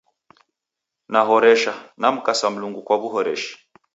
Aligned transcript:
Nahoresha, 1.13 1.73
namkasa 2.01 2.45
Mlungu 2.53 2.81
kwa 2.87 2.95
w'uhoreshi 3.01 3.51